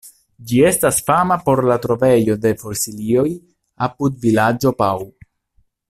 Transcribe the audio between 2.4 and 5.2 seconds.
de fosilioj apud vilaĝo Pau.